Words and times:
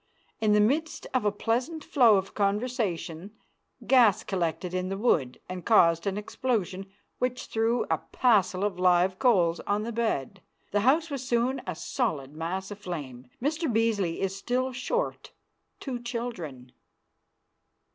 In 0.39 0.53
the 0.53 0.59
midst 0.59 1.05
of 1.13 1.25
a 1.25 1.31
pleasant 1.31 1.83
flow 1.83 2.15
of 2.17 2.33
conversation 2.33 3.35
gas 3.85 4.23
collected 4.23 4.73
in 4.73 4.89
the 4.89 4.97
wood 4.97 5.39
and 5.47 5.63
caused 5.63 6.07
an 6.07 6.17
explosion 6.17 6.91
which 7.19 7.45
threw 7.45 7.83
a 7.83 7.99
passel 7.99 8.63
of 8.63 8.79
live 8.79 9.19
coals 9.19 9.59
on 9.67 9.83
the 9.83 9.91
bed. 9.91 10.41
The 10.71 10.79
house 10.79 11.11
was 11.11 11.23
soon 11.27 11.61
a 11.67 11.75
solid 11.75 12.33
mass 12.35 12.71
of 12.71 12.79
flame. 12.79 13.27
Mr. 13.39 13.71
Beasley 13.71 14.21
is 14.21 14.35
still 14.35 14.73
short 14.73 15.33
two 15.79 15.99
children. 15.99 16.71